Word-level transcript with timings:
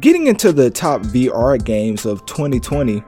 getting 0.00 0.26
into 0.26 0.52
the 0.52 0.70
top 0.70 1.02
VR 1.02 1.62
games 1.62 2.06
of 2.06 2.24
2020, 2.26 3.02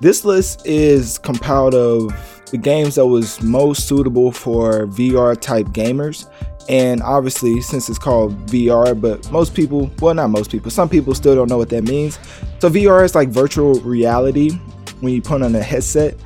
this 0.00 0.24
list 0.24 0.66
is 0.66 1.18
compiled 1.18 1.74
of 1.74 2.44
the 2.50 2.58
games 2.58 2.96
that 2.96 3.06
was 3.06 3.42
most 3.42 3.86
suitable 3.86 4.32
for 4.32 4.86
VR 4.86 5.38
type 5.38 5.66
gamers. 5.68 6.30
And 6.68 7.02
obviously, 7.02 7.60
since 7.60 7.88
it's 7.88 7.98
called 7.98 8.34
VR, 8.46 8.98
but 8.98 9.30
most 9.30 9.54
people, 9.54 9.90
well, 10.00 10.14
not 10.14 10.30
most 10.30 10.50
people, 10.50 10.70
some 10.70 10.88
people 10.88 11.14
still 11.14 11.34
don't 11.34 11.48
know 11.48 11.58
what 11.58 11.68
that 11.70 11.82
means. 11.82 12.18
So, 12.58 12.70
VR 12.70 13.04
is 13.04 13.14
like 13.14 13.28
virtual 13.28 13.74
reality 13.80 14.52
when 15.00 15.12
you 15.12 15.20
put 15.20 15.42
on 15.42 15.54
a 15.54 15.62
headset. 15.62 16.16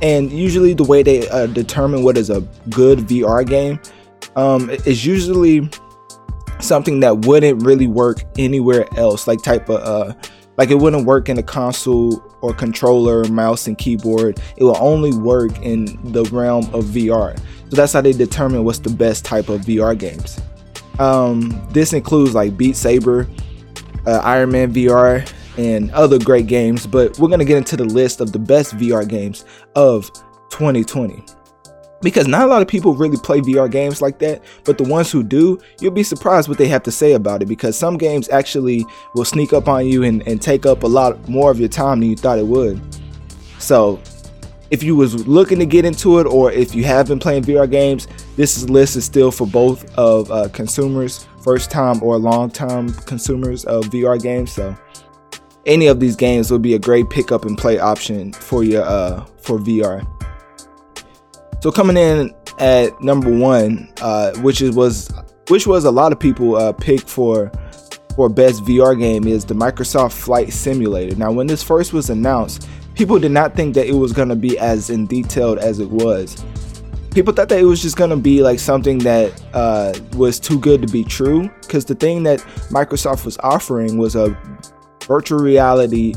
And 0.00 0.30
usually, 0.30 0.72
the 0.72 0.84
way 0.84 1.02
they 1.02 1.28
uh, 1.30 1.46
determine 1.46 2.04
what 2.04 2.16
is 2.16 2.30
a 2.30 2.42
good 2.70 3.00
VR 3.00 3.44
game 3.44 3.80
um, 4.36 4.70
is 4.70 5.04
usually 5.04 5.68
something 6.60 7.00
that 7.00 7.26
wouldn't 7.26 7.62
really 7.62 7.86
work 7.86 8.24
anywhere 8.38 8.86
else, 8.96 9.26
like 9.26 9.42
type 9.42 9.68
of 9.68 9.80
uh, 9.82 10.14
like 10.56 10.70
it 10.70 10.74
wouldn't 10.74 11.06
work 11.06 11.28
in 11.28 11.38
a 11.38 11.42
console 11.42 12.22
or 12.40 12.52
controller, 12.52 13.24
mouse 13.26 13.66
and 13.66 13.78
keyboard. 13.78 14.40
It 14.56 14.64
will 14.64 14.76
only 14.78 15.16
work 15.16 15.56
in 15.62 15.86
the 16.12 16.24
realm 16.24 16.64
of 16.74 16.84
VR. 16.86 17.38
So 17.70 17.76
that's 17.76 17.92
how 17.92 18.00
they 18.00 18.12
determine 18.12 18.64
what's 18.64 18.80
the 18.80 18.90
best 18.90 19.24
type 19.24 19.48
of 19.48 19.60
VR 19.62 19.96
games. 19.96 20.40
Um, 20.98 21.64
this 21.70 21.92
includes 21.92 22.34
like 22.34 22.56
Beat 22.56 22.74
Saber, 22.74 23.28
uh, 24.06 24.20
Iron 24.24 24.50
Man 24.50 24.74
VR, 24.74 25.30
and 25.56 25.90
other 25.92 26.18
great 26.18 26.48
games. 26.48 26.86
But 26.86 27.18
we're 27.18 27.28
gonna 27.28 27.44
get 27.44 27.56
into 27.56 27.76
the 27.76 27.84
list 27.84 28.20
of 28.20 28.32
the 28.32 28.38
best 28.38 28.76
VR 28.76 29.08
games 29.08 29.44
of 29.76 30.10
2020 30.50 31.22
because 32.00 32.28
not 32.28 32.42
a 32.42 32.46
lot 32.46 32.62
of 32.62 32.68
people 32.68 32.94
really 32.94 33.16
play 33.16 33.40
VR 33.40 33.70
games 33.70 34.00
like 34.00 34.18
that, 34.20 34.42
but 34.64 34.78
the 34.78 34.84
ones 34.84 35.10
who 35.10 35.22
do, 35.22 35.58
you'll 35.80 35.92
be 35.92 36.02
surprised 36.02 36.48
what 36.48 36.58
they 36.58 36.68
have 36.68 36.82
to 36.84 36.92
say 36.92 37.12
about 37.12 37.42
it 37.42 37.46
because 37.46 37.76
some 37.76 37.98
games 37.98 38.28
actually 38.28 38.84
will 39.14 39.24
sneak 39.24 39.52
up 39.52 39.68
on 39.68 39.86
you 39.86 40.04
and, 40.04 40.26
and 40.28 40.40
take 40.40 40.66
up 40.66 40.82
a 40.82 40.86
lot 40.86 41.28
more 41.28 41.50
of 41.50 41.58
your 41.58 41.68
time 41.68 42.00
than 42.00 42.10
you 42.10 42.16
thought 42.16 42.38
it 42.38 42.46
would. 42.46 42.80
So, 43.58 44.00
if 44.70 44.82
you 44.82 44.94
was 44.94 45.26
looking 45.26 45.58
to 45.58 45.66
get 45.66 45.86
into 45.86 46.18
it 46.18 46.26
or 46.26 46.52
if 46.52 46.74
you 46.74 46.84
have 46.84 47.08
been 47.08 47.18
playing 47.18 47.44
VR 47.44 47.68
games, 47.68 48.06
this 48.36 48.68
list 48.68 48.96
is 48.96 49.04
still 49.04 49.30
for 49.30 49.46
both 49.46 49.92
of 49.96 50.30
uh, 50.30 50.48
consumers, 50.48 51.26
first 51.42 51.70
time 51.70 52.02
or 52.02 52.18
long 52.18 52.50
time 52.50 52.92
consumers 52.92 53.64
of 53.64 53.84
VR 53.86 54.20
games. 54.20 54.52
So, 54.52 54.76
any 55.66 55.86
of 55.86 56.00
these 56.00 56.16
games 56.16 56.50
will 56.50 56.58
be 56.58 56.74
a 56.74 56.78
great 56.78 57.10
pick 57.10 57.32
up 57.32 57.44
and 57.44 57.56
play 57.56 57.78
option 57.78 58.32
for 58.32 58.62
your 58.62 58.82
uh, 58.84 59.24
for 59.40 59.58
VR. 59.58 60.06
So 61.60 61.72
coming 61.72 61.96
in 61.96 62.32
at 62.58 63.00
number 63.00 63.36
one, 63.36 63.92
uh, 64.00 64.32
which 64.38 64.62
is 64.62 64.76
was 64.76 65.12
which 65.48 65.66
was 65.66 65.84
a 65.84 65.90
lot 65.90 66.12
of 66.12 66.20
people 66.20 66.56
uh, 66.56 66.72
picked 66.72 67.08
for 67.08 67.50
for 68.14 68.28
best 68.28 68.62
VR 68.64 68.98
game 68.98 69.26
is 69.26 69.44
the 69.44 69.54
Microsoft 69.54 70.12
Flight 70.12 70.52
Simulator. 70.52 71.16
Now, 71.16 71.32
when 71.32 71.46
this 71.46 71.62
first 71.62 71.92
was 71.92 72.10
announced, 72.10 72.68
people 72.94 73.18
did 73.18 73.32
not 73.32 73.54
think 73.54 73.74
that 73.74 73.86
it 73.86 73.92
was 73.92 74.12
going 74.12 74.28
to 74.28 74.36
be 74.36 74.58
as 74.58 74.90
in 74.90 75.06
detailed 75.06 75.58
as 75.58 75.80
it 75.80 75.90
was. 75.90 76.44
People 77.12 77.32
thought 77.32 77.48
that 77.48 77.58
it 77.58 77.64
was 77.64 77.82
just 77.82 77.96
going 77.96 78.10
to 78.10 78.16
be 78.16 78.42
like 78.42 78.60
something 78.60 78.98
that 78.98 79.32
uh, 79.52 79.94
was 80.16 80.38
too 80.38 80.60
good 80.60 80.82
to 80.82 80.88
be 80.88 81.02
true 81.02 81.48
because 81.62 81.84
the 81.84 81.94
thing 81.94 82.22
that 82.24 82.38
Microsoft 82.70 83.24
was 83.24 83.36
offering 83.38 83.98
was 83.98 84.14
a 84.14 84.36
virtual 85.04 85.40
reality 85.40 86.14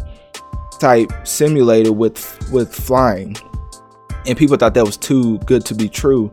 type 0.79 1.11
simulator 1.23 1.91
with 1.91 2.51
with 2.51 2.73
flying 2.73 3.35
and 4.25 4.37
people 4.37 4.57
thought 4.57 4.73
that 4.73 4.85
was 4.85 4.97
too 4.97 5.37
good 5.39 5.65
to 5.65 5.75
be 5.75 5.89
true. 5.89 6.31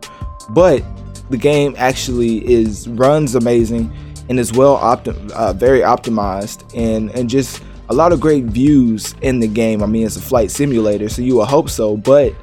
But 0.51 0.83
the 1.31 1.37
game 1.37 1.75
actually 1.77 2.47
is 2.51 2.89
runs 2.89 3.35
amazing 3.35 3.93
and 4.29 4.39
is 4.39 4.53
well 4.53 4.79
optim- 4.79 5.31
uh, 5.33 5.53
very 5.53 5.81
optimized 5.81 6.75
and 6.77 7.11
and 7.11 7.29
just 7.29 7.63
a 7.91 7.95
lot 7.95 8.13
of 8.13 8.21
great 8.21 8.45
views 8.45 9.15
in 9.23 9.41
the 9.41 9.49
game. 9.49 9.83
I 9.83 9.87
mean, 9.87 10.07
it's 10.07 10.17
a 10.17 10.21
flight 10.21 10.51
simulator, 10.51 11.09
so 11.09 11.23
you 11.23 11.37
will 11.37 11.47
hope 11.47 11.71
so, 11.71 11.97
but 11.97 12.35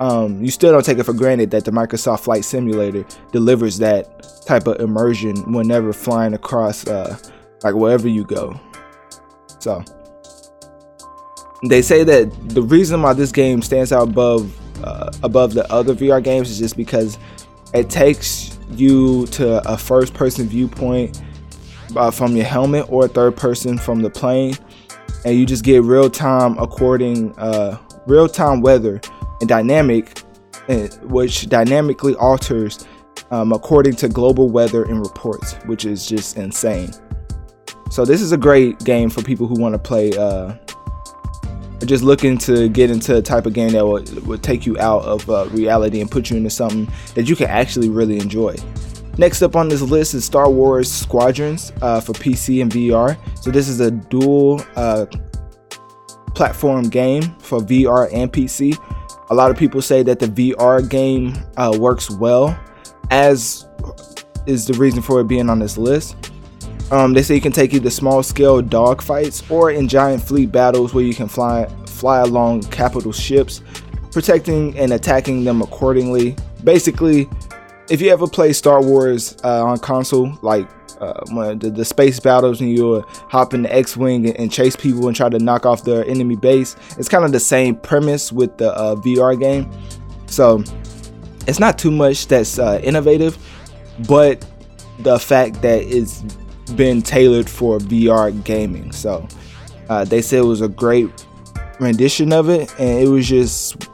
um, 0.00 0.42
you 0.42 0.50
still 0.50 0.72
don't 0.72 0.84
take 0.84 0.98
it 0.98 1.04
for 1.04 1.12
granted 1.12 1.50
that 1.50 1.66
the 1.66 1.70
Microsoft 1.70 2.20
Flight 2.20 2.46
Simulator 2.46 3.04
delivers 3.32 3.76
that 3.78 4.26
type 4.46 4.66
of 4.66 4.80
immersion 4.80 5.52
whenever 5.52 5.92
flying 5.92 6.32
across 6.32 6.86
uh, 6.86 7.18
like 7.62 7.74
wherever 7.74 8.08
you 8.08 8.24
go. 8.24 8.58
So 9.58 9.84
they 11.68 11.82
say 11.82 12.02
that 12.04 12.48
the 12.48 12.62
reason 12.62 13.02
why 13.02 13.12
this 13.12 13.30
game 13.30 13.60
stands 13.60 13.92
out 13.92 14.08
above 14.08 14.56
uh, 14.84 15.12
above 15.22 15.54
the 15.54 15.70
other 15.72 15.94
VR 15.94 16.22
games 16.22 16.50
is 16.50 16.58
just 16.58 16.76
because 16.76 17.18
it 17.74 17.88
takes 17.90 18.58
you 18.72 19.26
to 19.28 19.66
a 19.70 19.76
first 19.76 20.14
person 20.14 20.46
viewpoint 20.46 21.22
uh, 21.96 22.10
from 22.10 22.36
your 22.36 22.44
helmet 22.44 22.86
or 22.90 23.08
third 23.08 23.36
person 23.36 23.76
from 23.76 24.00
the 24.02 24.10
plane 24.10 24.54
and 25.24 25.36
you 25.36 25.44
just 25.44 25.64
get 25.64 25.82
real 25.82 26.08
time 26.08 26.56
according 26.58 27.36
uh, 27.38 27.78
real 28.06 28.28
time 28.28 28.60
weather 28.60 29.00
and 29.40 29.48
dynamic 29.48 30.22
uh, 30.68 30.86
which 31.02 31.48
dynamically 31.48 32.14
alters 32.16 32.86
um, 33.30 33.52
according 33.52 33.94
to 33.94 34.08
global 34.08 34.48
weather 34.48 34.84
and 34.84 35.00
reports 35.00 35.54
which 35.66 35.84
is 35.84 36.06
just 36.06 36.36
insane. 36.36 36.90
So 37.90 38.04
this 38.04 38.20
is 38.20 38.32
a 38.32 38.36
great 38.36 38.78
game 38.80 39.10
for 39.10 39.22
people 39.22 39.46
who 39.46 39.60
want 39.60 39.74
to 39.74 39.78
play 39.78 40.16
uh, 40.16 40.54
just 41.84 42.04
looking 42.04 42.36
to 42.38 42.68
get 42.68 42.90
into 42.90 43.16
a 43.16 43.22
type 43.22 43.46
of 43.46 43.52
game 43.52 43.70
that 43.70 43.86
would, 43.86 44.26
would 44.26 44.42
take 44.42 44.66
you 44.66 44.78
out 44.78 45.02
of 45.04 45.28
uh, 45.30 45.46
reality 45.50 46.00
and 46.00 46.10
put 46.10 46.30
you 46.30 46.36
into 46.36 46.50
something 46.50 46.88
that 47.14 47.28
you 47.28 47.36
can 47.36 47.48
actually 47.48 47.88
really 47.88 48.18
enjoy. 48.18 48.54
Next 49.18 49.42
up 49.42 49.56
on 49.56 49.68
this 49.68 49.82
list 49.82 50.14
is 50.14 50.24
Star 50.24 50.50
Wars 50.50 50.90
Squadrons 50.90 51.72
uh, 51.82 52.00
for 52.00 52.12
PC 52.12 52.62
and 52.62 52.70
VR. 52.70 53.18
So 53.42 53.50
this 53.50 53.68
is 53.68 53.80
a 53.80 53.90
dual 53.90 54.64
uh, 54.76 55.06
platform 56.34 56.88
game 56.88 57.22
for 57.38 57.60
VR 57.60 58.12
and 58.14 58.32
PC. 58.32 58.78
A 59.30 59.34
lot 59.34 59.50
of 59.50 59.56
people 59.56 59.82
say 59.82 60.02
that 60.02 60.18
the 60.18 60.26
VR 60.26 60.88
game 60.88 61.34
uh, 61.56 61.76
works 61.78 62.10
well, 62.10 62.58
as 63.10 63.66
is 64.46 64.66
the 64.66 64.74
reason 64.74 65.02
for 65.02 65.20
it 65.20 65.28
being 65.28 65.50
on 65.50 65.58
this 65.58 65.76
list. 65.76 66.29
Um, 66.90 67.14
they 67.14 67.22
say 67.22 67.36
you 67.36 67.40
can 67.40 67.52
take 67.52 67.72
either 67.72 67.90
small 67.90 68.22
scale 68.22 68.60
dogfights 68.60 69.48
or 69.50 69.70
in 69.70 69.86
giant 69.86 70.22
fleet 70.22 70.50
battles 70.50 70.92
where 70.92 71.04
you 71.04 71.14
can 71.14 71.28
fly 71.28 71.66
fly 71.86 72.20
along 72.20 72.62
capital 72.64 73.12
ships, 73.12 73.62
protecting 74.10 74.76
and 74.76 74.92
attacking 74.92 75.44
them 75.44 75.62
accordingly. 75.62 76.34
Basically, 76.64 77.28
if 77.88 78.00
you 78.00 78.10
ever 78.10 78.26
play 78.26 78.52
Star 78.52 78.82
Wars 78.82 79.36
uh, 79.44 79.64
on 79.64 79.78
console, 79.78 80.36
like 80.42 80.68
uh, 81.00 81.54
the, 81.54 81.70
the, 81.70 81.84
space 81.84 82.20
battles 82.20 82.60
and 82.60 82.70
you 82.76 83.02
hop 83.28 83.54
in 83.54 83.62
the 83.62 83.74
X-wing 83.74 84.26
and, 84.26 84.36
and, 84.36 84.52
chase 84.52 84.76
people 84.76 85.06
and 85.06 85.16
try 85.16 85.30
to 85.30 85.38
knock 85.38 85.64
off 85.64 85.82
their 85.82 86.04
enemy 86.06 86.36
base, 86.36 86.76
it's 86.98 87.08
kind 87.08 87.24
of 87.24 87.32
the 87.32 87.40
same 87.40 87.74
premise 87.74 88.30
with 88.30 88.56
the 88.58 88.70
uh, 88.74 88.96
VR 88.96 89.38
game. 89.38 89.70
So 90.26 90.62
it's 91.46 91.58
not 91.58 91.78
too 91.78 91.90
much 91.90 92.26
that's 92.26 92.58
uh, 92.58 92.80
innovative, 92.82 93.38
but 94.08 94.46
the 94.98 95.18
fact 95.18 95.62
that 95.62 95.82
it's 95.82 96.22
been 96.76 97.02
tailored 97.02 97.48
for 97.48 97.78
VR 97.78 98.42
gaming. 98.44 98.92
So 98.92 99.26
uh, 99.88 100.04
they 100.04 100.22
said 100.22 100.40
it 100.40 100.46
was 100.46 100.60
a 100.60 100.68
great 100.68 101.26
rendition 101.80 102.32
of 102.32 102.48
it, 102.48 102.72
and 102.78 103.00
it 103.02 103.08
was 103.08 103.28
just 103.28 103.88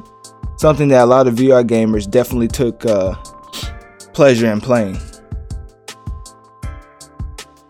something 0.56 0.88
that 0.88 1.02
a 1.02 1.06
lot 1.06 1.26
of 1.26 1.34
VR 1.34 1.64
gamers 1.66 2.10
definitely 2.10 2.48
took 2.48 2.84
uh, 2.84 3.14
pleasure 4.12 4.50
in 4.50 4.60
playing. 4.60 4.98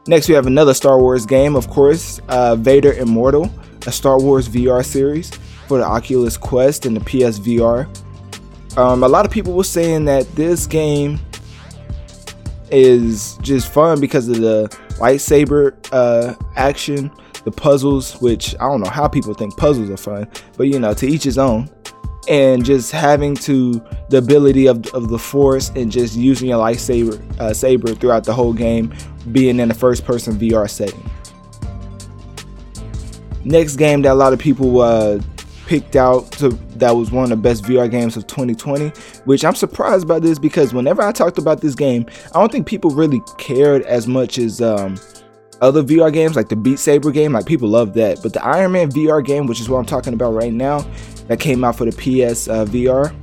Next, 0.08 0.28
we 0.28 0.34
have 0.34 0.46
another 0.46 0.72
Star 0.72 1.00
Wars 1.00 1.26
game, 1.26 1.56
of 1.56 1.68
course, 1.68 2.20
uh, 2.28 2.54
Vader 2.54 2.92
Immortal, 2.92 3.50
a 3.86 3.92
Star 3.92 4.20
Wars 4.20 4.48
VR 4.48 4.84
series 4.84 5.30
for 5.66 5.78
the 5.78 5.84
Oculus 5.84 6.36
Quest 6.36 6.86
and 6.86 6.96
the 6.96 7.00
PSVR. 7.00 7.88
Um, 8.78 9.02
a 9.02 9.08
lot 9.08 9.24
of 9.24 9.32
people 9.32 9.54
were 9.54 9.64
saying 9.64 10.04
that 10.04 10.30
this 10.36 10.66
game 10.66 11.18
is 12.70 13.36
just 13.42 13.72
fun 13.72 14.00
because 14.00 14.28
of 14.28 14.36
the 14.40 14.76
lightsaber 14.98 15.76
uh, 15.92 16.34
action, 16.56 17.10
the 17.44 17.50
puzzles, 17.50 18.20
which 18.20 18.54
I 18.56 18.68
don't 18.68 18.80
know 18.80 18.90
how 18.90 19.08
people 19.08 19.34
think 19.34 19.56
puzzles 19.56 19.90
are 19.90 19.96
fun, 19.96 20.28
but 20.56 20.64
you 20.64 20.78
know, 20.78 20.94
to 20.94 21.06
each 21.06 21.24
his 21.24 21.38
own. 21.38 21.70
And 22.28 22.64
just 22.64 22.90
having 22.90 23.36
to 23.36 23.80
the 24.08 24.18
ability 24.18 24.66
of, 24.66 24.84
of 24.86 25.10
the 25.10 25.18
force 25.18 25.70
and 25.76 25.92
just 25.92 26.16
using 26.16 26.48
your 26.48 26.58
lightsaber 26.58 27.20
uh, 27.38 27.54
saber 27.54 27.94
throughout 27.94 28.24
the 28.24 28.34
whole 28.34 28.52
game, 28.52 28.92
being 29.30 29.60
in 29.60 29.70
a 29.70 29.74
first 29.74 30.04
person 30.04 30.34
VR 30.34 30.68
setting. 30.68 31.08
Next 33.44 33.76
game 33.76 34.02
that 34.02 34.10
a 34.10 34.14
lot 34.14 34.32
of 34.32 34.40
people 34.40 34.80
uh, 34.80 35.20
picked 35.66 35.96
out 35.96 36.30
to, 36.32 36.50
that 36.76 36.92
was 36.92 37.10
one 37.10 37.24
of 37.24 37.30
the 37.30 37.36
best 37.36 37.64
VR 37.64 37.90
games 37.90 38.16
of 38.16 38.26
2020, 38.26 38.88
which 39.24 39.44
I'm 39.44 39.54
surprised 39.54 40.06
by 40.06 40.18
this 40.20 40.38
because 40.38 40.72
whenever 40.72 41.02
I 41.02 41.12
talked 41.12 41.38
about 41.38 41.60
this 41.60 41.74
game, 41.74 42.06
I 42.34 42.40
don't 42.40 42.50
think 42.50 42.66
people 42.66 42.90
really 42.90 43.20
cared 43.36 43.82
as 43.82 44.06
much 44.06 44.38
as 44.38 44.62
um, 44.62 44.96
other 45.60 45.82
VR 45.82 46.12
games 46.12 46.36
like 46.36 46.48
the 46.48 46.56
Beat 46.56 46.78
Saber 46.78 47.10
game. 47.10 47.32
Like 47.32 47.46
people 47.46 47.68
love 47.68 47.94
that, 47.94 48.22
but 48.22 48.32
the 48.32 48.44
Iron 48.44 48.72
Man 48.72 48.90
VR 48.90 49.24
game, 49.24 49.46
which 49.46 49.60
is 49.60 49.68
what 49.68 49.78
I'm 49.78 49.86
talking 49.86 50.14
about 50.14 50.32
right 50.32 50.52
now, 50.52 50.86
that 51.26 51.40
came 51.40 51.64
out 51.64 51.76
for 51.76 51.84
the 51.84 51.92
PS 51.92 52.48
uh, 52.48 52.64
VR, 52.64 53.14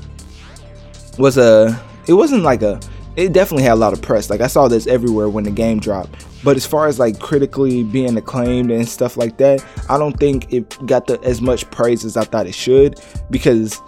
was 1.18 1.38
a 1.38 1.81
it 2.07 2.13
wasn't 2.13 2.44
like 2.44 2.62
a 2.62 2.80
it 3.15 3.33
definitely 3.33 3.63
had 3.63 3.74
a 3.74 3.75
lot 3.75 3.94
of 3.94 4.01
press. 4.01 4.30
Like 4.30 4.42
I 4.42 4.48
saw 4.48 4.68
this 4.68 4.88
everywhere 4.88 5.30
when 5.30 5.44
the 5.44 5.51
game 5.51 5.80
dropped. 5.80 6.25
But 6.44 6.57
as 6.57 6.65
far 6.65 6.88
as 6.88 7.00
like 7.00 7.19
critically 7.19 7.83
being 7.83 8.18
acclaimed 8.18 8.71
and 8.71 8.88
stuff 8.88 9.18
like 9.18 9.38
that, 9.38 9.63
I 9.89 9.98
don't 9.98 10.19
think 10.19 10.51
it 10.51 10.86
got 10.86 11.07
the 11.07 11.21
as 11.24 11.42
much 11.42 11.69
praise 11.71 12.04
as 12.04 12.18
I 12.18 12.24
thought 12.24 12.48
it 12.48 12.56
should 12.56 13.00
because 13.30 13.81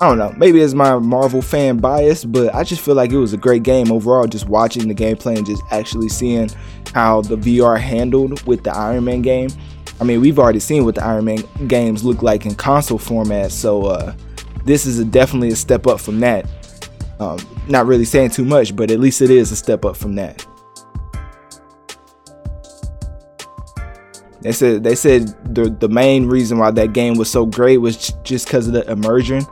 I 0.00 0.08
don't 0.08 0.18
know, 0.18 0.32
maybe 0.36 0.60
it's 0.60 0.74
my 0.74 0.98
Marvel 0.98 1.40
fan 1.40 1.78
bias, 1.78 2.22
but 2.22 2.54
I 2.54 2.64
just 2.64 2.82
feel 2.82 2.94
like 2.94 3.12
it 3.12 3.18
was 3.18 3.32
a 3.32 3.38
great 3.38 3.62
game 3.62 3.90
overall. 3.90 4.26
Just 4.26 4.46
watching 4.46 4.88
the 4.88 4.94
gameplay 4.94 5.38
and 5.38 5.46
just 5.46 5.62
actually 5.70 6.10
seeing 6.10 6.50
how 6.92 7.22
the 7.22 7.36
VR 7.36 7.80
handled 7.80 8.46
with 8.46 8.62
the 8.62 8.76
Iron 8.76 9.04
Man 9.04 9.22
game. 9.22 9.48
I 9.98 10.04
mean, 10.04 10.20
we've 10.20 10.38
already 10.38 10.60
seen 10.60 10.84
what 10.84 10.96
the 10.96 11.04
Iron 11.04 11.24
Man 11.24 11.42
games 11.66 12.04
look 12.04 12.22
like 12.22 12.44
in 12.44 12.54
console 12.54 12.98
format, 12.98 13.50
so 13.52 13.86
uh, 13.86 14.14
this 14.66 14.84
is 14.84 14.98
a, 14.98 15.04
definitely 15.04 15.48
a 15.48 15.56
step 15.56 15.86
up 15.86 15.98
from 15.98 16.20
that. 16.20 16.46
Um, 17.18 17.38
not 17.68 17.86
really 17.86 18.04
saying 18.04 18.30
too 18.30 18.44
much, 18.44 18.74
but 18.74 18.90
at 18.90 19.00
least 19.00 19.20
it 19.22 19.30
is 19.30 19.52
a 19.52 19.56
step 19.56 19.84
up 19.84 19.96
from 19.96 20.14
that. 20.16 20.46
They 24.42 24.52
said 24.52 24.84
they 24.84 24.94
said 24.94 25.34
the 25.54 25.70
the 25.70 25.88
main 25.88 26.26
reason 26.26 26.58
why 26.58 26.70
that 26.70 26.92
game 26.92 27.16
was 27.16 27.28
so 27.28 27.46
great 27.46 27.78
was 27.78 28.12
just 28.22 28.46
because 28.46 28.68
of 28.68 28.74
the 28.74 28.88
immersion 28.88 29.44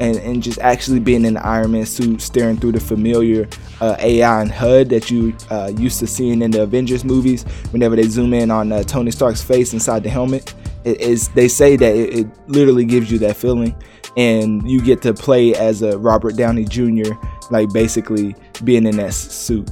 and, 0.00 0.16
and 0.18 0.42
just 0.42 0.58
actually 0.58 1.00
being 1.00 1.24
in 1.24 1.34
the 1.34 1.46
Iron 1.46 1.72
Man 1.72 1.86
suit, 1.86 2.20
staring 2.20 2.58
through 2.58 2.72
the 2.72 2.80
familiar 2.80 3.48
uh, 3.80 3.96
AI 4.00 4.42
and 4.42 4.50
HUD 4.50 4.90
that 4.90 5.10
you 5.10 5.34
uh, 5.50 5.72
used 5.76 5.98
to 6.00 6.06
seeing 6.06 6.42
in 6.42 6.50
the 6.50 6.62
Avengers 6.62 7.04
movies. 7.04 7.44
Whenever 7.70 7.96
they 7.96 8.02
zoom 8.02 8.34
in 8.34 8.50
on 8.50 8.72
uh, 8.72 8.82
Tony 8.82 9.10
Stark's 9.10 9.42
face 9.42 9.72
inside 9.72 10.02
the 10.02 10.10
helmet, 10.10 10.52
it 10.84 11.00
is 11.00 11.28
they 11.28 11.48
say 11.48 11.76
that 11.76 11.94
it, 11.94 12.18
it 12.18 12.26
literally 12.48 12.84
gives 12.84 13.10
you 13.10 13.18
that 13.20 13.36
feeling 13.36 13.74
and 14.16 14.68
you 14.70 14.80
get 14.80 15.02
to 15.02 15.12
play 15.12 15.54
as 15.54 15.82
a 15.82 15.98
Robert 15.98 16.36
Downey 16.36 16.64
Jr. 16.64 17.12
like 17.50 17.72
basically 17.72 18.34
being 18.62 18.86
in 18.86 18.96
that 18.96 19.14
suit. 19.14 19.70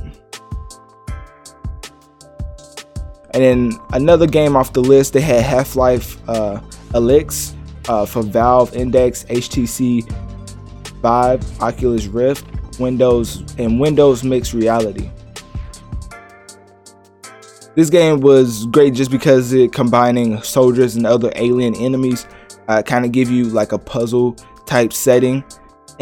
And 3.35 3.43
then 3.43 3.73
another 3.93 4.27
game 4.27 4.57
off 4.57 4.73
the 4.73 4.83
list, 4.83 5.15
they 5.15 5.21
had 5.21 5.43
Half 5.43 5.75
Life 5.75 6.19
uh, 6.29 6.61
Alyx 6.91 7.55
uh, 7.89 8.05
for 8.05 8.23
Valve 8.23 8.75
Index, 8.77 9.25
HTC 9.25 10.11
Vive, 11.01 11.63
Oculus 11.63 12.07
Rift, 12.07 12.47
Windows, 12.79 13.43
and 13.59 13.81
Windows 13.81 14.23
Mixed 14.23 14.53
Reality. 14.53 15.11
This 17.75 17.89
game 17.89 18.21
was 18.21 18.67
great 18.67 18.93
just 18.93 19.11
because 19.11 19.55
it 19.55 19.73
combining 19.73 20.43
soldiers 20.43 20.95
and 20.95 21.07
other 21.07 21.33
alien 21.37 21.75
enemies 21.77 22.27
uh, 22.69 22.83
kind 22.83 23.07
of 23.07 23.13
give 23.13 23.31
you 23.31 23.45
like 23.45 23.73
a 23.73 23.79
puzzle 23.79 24.35
type 24.67 24.93
setting 24.93 25.43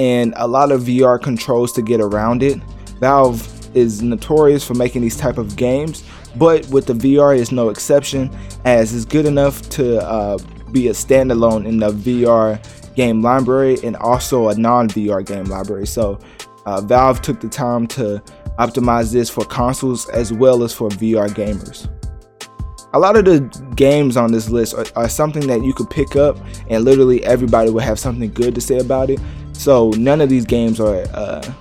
and 0.00 0.32
a 0.38 0.48
lot 0.48 0.72
of 0.72 0.84
VR 0.84 1.22
controls 1.22 1.72
to 1.72 1.82
get 1.82 2.00
around 2.00 2.42
it. 2.42 2.56
Valve 3.00 3.46
is 3.76 4.00
notorious 4.00 4.66
for 4.66 4.72
making 4.72 5.02
these 5.02 5.16
type 5.16 5.36
of 5.36 5.56
games, 5.56 6.04
but 6.36 6.66
with 6.68 6.86
the 6.86 6.94
VR 6.94 7.36
is 7.36 7.52
no 7.52 7.68
exception 7.68 8.34
as 8.64 8.94
it's 8.94 9.04
good 9.04 9.26
enough 9.26 9.60
to 9.68 9.98
uh, 9.98 10.38
be 10.72 10.88
a 10.88 10.92
standalone 10.92 11.66
in 11.66 11.76
the 11.76 11.90
VR 11.90 12.58
game 12.96 13.20
library 13.20 13.76
and 13.84 13.94
also 13.96 14.48
a 14.48 14.54
non-VR 14.54 15.24
game 15.24 15.44
library. 15.44 15.86
So 15.86 16.18
uh, 16.64 16.80
Valve 16.80 17.20
took 17.20 17.38
the 17.38 17.48
time 17.50 17.86
to 17.88 18.22
optimize 18.58 19.12
this 19.12 19.28
for 19.28 19.44
consoles 19.44 20.08
as 20.08 20.32
well 20.32 20.64
as 20.64 20.72
for 20.72 20.88
VR 20.88 21.28
gamers 21.28 21.90
a 22.92 22.98
lot 22.98 23.16
of 23.16 23.24
the 23.24 23.38
games 23.76 24.16
on 24.16 24.32
this 24.32 24.50
list 24.50 24.74
are, 24.74 24.84
are, 24.96 25.08
something 25.08 25.46
that 25.46 25.62
you 25.62 25.72
could 25.72 25.88
pick 25.88 26.16
up 26.16 26.36
and 26.68 26.84
literally 26.84 27.24
everybody 27.24 27.70
would 27.70 27.84
have 27.84 28.00
something 28.00 28.32
good 28.32 28.52
to 28.52 28.60
say 28.60 28.78
about 28.78 29.10
it 29.10 29.20
so 29.60 29.90
none 29.90 30.22
of 30.22 30.30
these 30.30 30.46
games 30.46 30.80
are 30.80 31.04
uh, 31.12 31.52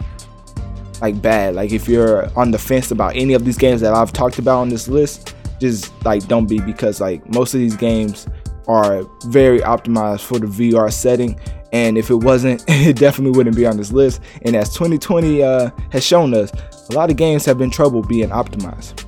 like 1.01 1.21
bad. 1.21 1.55
Like 1.55 1.73
if 1.73 1.85
you're 1.89 2.31
on 2.39 2.51
the 2.51 2.57
fence 2.57 2.91
about 2.91 3.13
any 3.17 3.33
of 3.33 3.43
these 3.43 3.57
games 3.57 3.81
that 3.81 3.93
i've 3.93 4.13
talked 4.13 4.39
about 4.39 4.59
on 4.59 4.69
this 4.69 4.87
list 4.87 5.35
just 5.59 5.93
like 6.05 6.25
don't 6.27 6.47
be 6.47 6.61
because 6.61 7.01
like 7.01 7.27
most 7.29 7.53
of 7.53 7.59
these 7.59 7.75
games 7.75 8.25
are 8.69 9.03
very 9.25 9.59
optimized 9.59 10.21
for 10.21 10.39
the 10.39 10.47
vr 10.47 10.91
setting. 10.91 11.37
And 11.73 11.97
if 11.97 12.09
it 12.09 12.15
wasn't 12.15 12.63
it 12.69 12.95
definitely 12.95 13.37
wouldn't 13.37 13.57
be 13.57 13.65
on 13.65 13.75
this 13.75 13.91
list. 13.91 14.21
And 14.43 14.55
as 14.55 14.73
2020 14.73 15.43
uh, 15.43 15.69
has 15.91 16.05
shown 16.05 16.33
us 16.33 16.51
a 16.89 16.93
lot 16.93 17.11
of 17.11 17.17
games 17.17 17.43
have 17.43 17.57
been 17.57 17.69
trouble 17.69 18.01
being 18.01 18.29
optimized. 18.29 19.05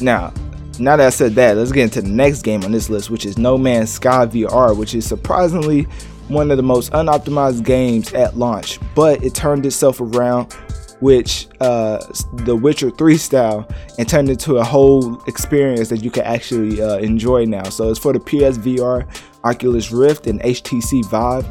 Now, 0.00 0.32
now 0.78 0.96
that 0.96 1.06
I 1.06 1.10
said 1.10 1.34
that, 1.34 1.58
let's 1.58 1.72
get 1.72 1.84
into 1.84 2.00
the 2.00 2.08
next 2.08 2.40
game 2.40 2.64
on 2.64 2.72
this 2.72 2.88
list, 2.88 3.10
which 3.10 3.26
is 3.26 3.36
No 3.36 3.58
Man's 3.58 3.92
Sky 3.92 4.24
VR, 4.24 4.74
which 4.74 4.94
is 4.94 5.06
surprisingly 5.06 5.86
one 6.28 6.50
of 6.50 6.56
the 6.56 6.62
most 6.62 6.92
unoptimized 6.92 7.64
games 7.64 8.12
at 8.14 8.36
launch, 8.36 8.78
but 8.94 9.22
it 9.22 9.34
turned 9.34 9.66
itself 9.66 10.00
around, 10.00 10.52
which 11.00 11.48
uh, 11.60 11.98
the 12.44 12.54
Witcher 12.54 12.90
3 12.90 13.16
style, 13.16 13.68
and 13.98 14.08
turned 14.08 14.30
into 14.30 14.56
a 14.56 14.64
whole 14.64 15.22
experience 15.24 15.88
that 15.88 16.02
you 16.02 16.10
can 16.10 16.24
actually 16.24 16.80
uh, 16.80 16.98
enjoy 16.98 17.44
now. 17.44 17.64
So 17.64 17.90
it's 17.90 17.98
for 17.98 18.12
the 18.12 18.20
PSVR, 18.20 19.06
Oculus 19.44 19.90
Rift, 19.92 20.26
and 20.26 20.40
HTC 20.40 21.04
Vive. 21.06 21.46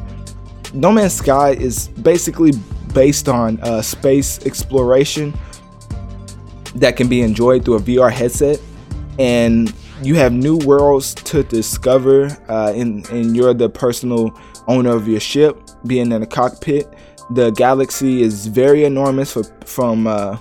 No 0.74 0.92
Man's 0.92 1.14
Sky 1.14 1.52
is 1.52 1.90
basically 1.90 2.54
based 2.94 3.28
on 3.28 3.60
uh, 3.62 3.82
space 3.82 4.46
exploration 4.46 5.34
that 6.76 6.96
can 6.96 7.08
be 7.08 7.22
enjoyed 7.22 7.66
through 7.66 7.76
a 7.76 7.82
VR 7.82 8.12
headset, 8.12 8.62
and 9.20 9.74
you 10.02 10.16
have 10.16 10.34
new 10.34 10.58
worlds 10.58 11.14
to 11.14 11.44
discover. 11.44 12.26
Uh, 12.48 12.74
and, 12.76 13.08
and 13.10 13.36
you're 13.36 13.54
the 13.54 13.70
personal 13.70 14.38
owner 14.72 14.92
of 14.92 15.08
your 15.08 15.20
ship, 15.20 15.60
being 15.86 16.12
in 16.12 16.22
a 16.22 16.26
cockpit. 16.26 16.88
The 17.32 17.52
galaxy 17.52 18.22
is 18.22 18.48
very 18.48 18.84
enormous 18.84 19.34
for, 19.34 19.44
from 19.66 20.08
uh, 20.08 20.38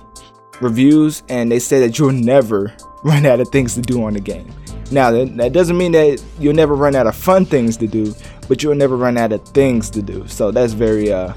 reviews, 0.61 1.23
and 1.29 1.51
they 1.51 1.59
say 1.59 1.79
that 1.79 1.97
you'll 1.97 2.11
never 2.11 2.73
run 3.03 3.25
out 3.25 3.39
of 3.39 3.49
things 3.49 3.75
to 3.75 3.81
do 3.81 4.03
on 4.03 4.13
the 4.13 4.19
game. 4.19 4.53
Now, 4.91 5.11
that, 5.11 5.37
that 5.37 5.53
doesn't 5.53 5.77
mean 5.77 5.93
that 5.93 6.21
you'll 6.39 6.53
never 6.53 6.75
run 6.75 6.95
out 6.95 7.07
of 7.07 7.15
fun 7.15 7.45
things 7.45 7.77
to 7.77 7.87
do, 7.87 8.13
but 8.47 8.61
you'll 8.61 8.75
never 8.75 8.97
run 8.97 9.17
out 9.17 9.31
of 9.31 9.47
things 9.49 9.89
to 9.91 10.01
do. 10.01 10.27
So 10.27 10.51
that's 10.51 10.73
very 10.73 11.11
uh, 11.11 11.33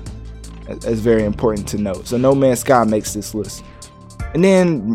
that's 0.66 1.00
very 1.00 1.24
important 1.24 1.68
to 1.68 1.78
note. 1.78 2.06
So 2.06 2.16
No 2.16 2.34
Man's 2.34 2.60
Sky 2.60 2.84
makes 2.84 3.14
this 3.14 3.34
list. 3.34 3.64
And 4.34 4.42
then 4.42 4.94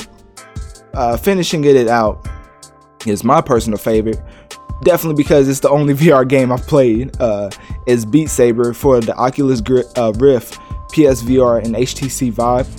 uh, 0.93 1.15
finishing 1.15 1.63
it 1.63 1.87
out 1.87 2.27
is 3.05 3.23
my 3.23 3.39
personal 3.39 3.77
favorite. 3.77 4.19
Definitely 4.83 5.21
because 5.21 5.47
it's 5.47 5.59
the 5.59 5.69
only 5.69 5.93
VR 5.95 6.27
game 6.27 6.51
I've 6.51 6.65
played. 6.67 7.19
Uh, 7.19 7.49
is 7.85 8.05
Beat 8.05 8.29
Saber 8.29 8.73
for 8.73 9.01
the 9.01 9.15
Oculus 9.15 9.61
uh, 9.97 10.13
Rift, 10.13 10.59
PSVR, 10.91 11.63
and 11.63 11.75
HTC 11.75 12.31
Vive. 12.31 12.69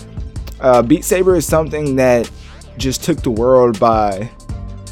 Uh, 0.61 0.82
Beat 0.82 1.05
Saber 1.05 1.37
is 1.37 1.47
something 1.47 1.97
that 1.97 2.31
just 2.76 3.05
took 3.05 3.19
the 3.23 3.31
world 3.31 3.79
by 3.79 4.31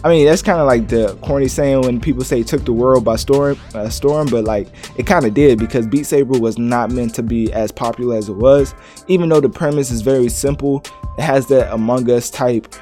I 0.04 0.10
mean, 0.10 0.26
that's 0.26 0.42
kind 0.42 0.60
of 0.60 0.66
like 0.66 0.86
the 0.88 1.18
corny 1.22 1.48
saying 1.48 1.80
when 1.80 2.00
people 2.00 2.22
say 2.22 2.44
took 2.44 2.64
the 2.64 2.72
world 2.72 3.04
by 3.04 3.16
storm, 3.16 3.58
uh, 3.74 3.88
storm, 3.88 4.28
but 4.28 4.44
like 4.44 4.68
it 4.96 5.06
kind 5.06 5.24
of 5.26 5.34
did 5.34 5.58
because 5.58 5.88
Beat 5.88 6.06
Saber 6.06 6.38
was 6.38 6.56
not 6.56 6.92
meant 6.92 7.14
to 7.16 7.22
be 7.22 7.52
as 7.52 7.72
popular 7.72 8.16
as 8.16 8.28
it 8.28 8.36
was. 8.36 8.74
Even 9.08 9.28
though 9.28 9.40
the 9.40 9.48
premise 9.48 9.90
is 9.90 10.00
very 10.00 10.28
simple, 10.28 10.84
it 11.18 11.22
has 11.22 11.46
that 11.48 11.72
Among 11.74 12.08
Us 12.10 12.30
type 12.30 12.72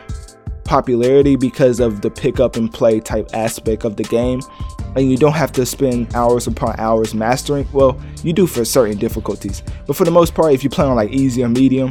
popularity 0.67 1.37
because 1.37 1.81
of 1.81 2.03
the 2.03 2.11
pick 2.11 2.41
up 2.41 2.57
and 2.57 2.73
play 2.73 3.01
type 3.01 3.31
aspect 3.33 3.85
of 3.85 3.97
the 3.97 4.05
game. 4.05 4.41
And 4.97 5.11
you 5.11 5.17
don't 5.17 5.35
have 5.35 5.53
to 5.53 5.67
spend 5.67 6.15
hours 6.15 6.47
upon 6.47 6.75
hours 6.79 7.15
mastering. 7.15 7.69
Well, 7.73 8.01
you 8.23 8.33
do 8.33 8.47
for 8.47 8.65
certain 8.65 8.99
difficulties, 8.99 9.63
but 9.87 9.97
for 9.97 10.05
the 10.05 10.11
most 10.11 10.35
part, 10.35 10.53
if 10.53 10.65
you 10.65 10.71
play 10.71 10.85
on 10.85 10.97
like 10.97 11.11
easy 11.11 11.43
or 11.43 11.49
medium, 11.49 11.91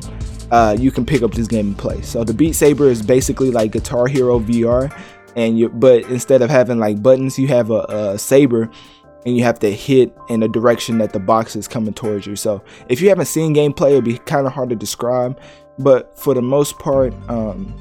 uh, 0.51 0.75
you 0.79 0.91
can 0.91 1.05
pick 1.05 1.21
up 1.21 1.33
this 1.33 1.47
game 1.47 1.67
and 1.67 1.77
play. 1.77 2.01
So 2.01 2.23
the 2.23 2.33
Beat 2.33 2.53
Saber 2.53 2.89
is 2.89 3.01
basically 3.01 3.51
like 3.51 3.71
Guitar 3.71 4.07
Hero 4.07 4.39
VR 4.39 4.91
and 5.35 5.59
you 5.59 5.69
but 5.69 6.03
instead 6.03 6.41
of 6.41 6.49
having 6.49 6.79
like 6.79 7.01
buttons 7.01 7.37
you 7.37 7.47
have 7.47 7.69
a, 7.69 7.85
a 7.89 8.17
saber 8.17 8.69
and 9.25 9.35
you 9.35 9.43
have 9.43 9.59
to 9.59 9.71
hit 9.71 10.15
in 10.29 10.39
the 10.39 10.47
direction 10.47 10.97
that 10.99 11.13
the 11.13 11.19
box 11.19 11.55
is 11.55 11.67
coming 11.67 11.93
towards 11.93 12.25
you 12.25 12.35
so 12.35 12.63
if 12.89 13.01
you 13.01 13.09
haven't 13.09 13.25
seen 13.25 13.53
gameplay 13.53 13.89
it'll 13.89 14.01
be 14.01 14.17
kind 14.19 14.47
of 14.47 14.53
hard 14.53 14.69
to 14.69 14.75
describe 14.75 15.39
but 15.77 16.17
for 16.17 16.33
the 16.33 16.41
most 16.41 16.79
part 16.79 17.13
um, 17.29 17.73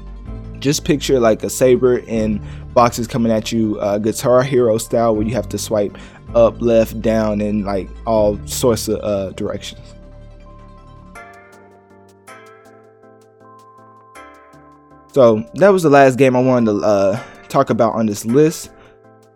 just 0.59 0.83
picture 0.83 1.19
like 1.19 1.43
a 1.43 1.49
saber 1.49 2.01
and 2.07 2.41
boxes 2.73 3.07
coming 3.07 3.31
at 3.31 3.51
you 3.51 3.79
uh, 3.79 3.97
guitar 3.97 4.43
hero 4.43 4.77
style 4.77 5.15
where 5.15 5.25
you 5.25 5.33
have 5.33 5.49
to 5.49 5.57
swipe 5.57 5.97
up 6.33 6.59
left 6.61 7.01
down 7.01 7.41
and 7.41 7.65
like 7.65 7.89
all 8.05 8.37
sorts 8.45 8.87
of 8.87 8.99
uh, 9.01 9.31
directions 9.31 9.93
so 15.11 15.47
that 15.55 15.69
was 15.69 15.83
the 15.83 15.89
last 15.89 16.17
game 16.17 16.35
i 16.35 16.41
wanted 16.41 16.71
to 16.71 16.77
uh, 16.85 17.23
talk 17.55 17.69
about 17.69 17.93
on 17.93 18.05
this 18.05 18.25
list. 18.25 18.71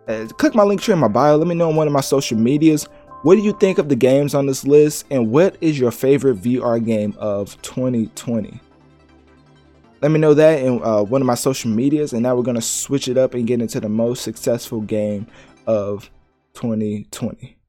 Uh, 0.06 0.26
click 0.36 0.54
my 0.54 0.62
Linktree 0.62 0.92
in 0.92 0.98
my 0.98 1.08
bio. 1.08 1.36
Let 1.36 1.46
me 1.46 1.54
know 1.54 1.70
on 1.70 1.76
one 1.76 1.86
of 1.86 1.92
my 1.92 2.00
social 2.00 2.36
medias. 2.36 2.86
What 3.22 3.36
do 3.36 3.42
you 3.42 3.52
think 3.54 3.78
of 3.78 3.88
the 3.88 3.96
games 3.96 4.34
on 4.34 4.46
this 4.46 4.64
list? 4.64 5.06
And 5.10 5.30
what 5.30 5.56
is 5.60 5.78
your 5.78 5.90
favorite 5.90 6.38
VR 6.38 6.84
game 6.84 7.14
of 7.18 7.60
2020? 7.62 8.60
Let 10.02 10.10
me 10.10 10.18
know 10.18 10.32
that 10.34 10.60
in 10.60 10.82
uh, 10.82 11.02
one 11.02 11.20
of 11.20 11.26
my 11.26 11.34
social 11.34 11.70
medias. 11.70 12.12
And 12.12 12.22
now 12.22 12.34
we're 12.34 12.42
going 12.42 12.54
to 12.54 12.62
switch 12.62 13.08
it 13.08 13.18
up 13.18 13.34
and 13.34 13.46
get 13.46 13.60
into 13.60 13.80
the 13.80 13.88
most 13.88 14.22
successful 14.22 14.80
game 14.80 15.26
of 15.66 16.10
2020. 16.54 17.59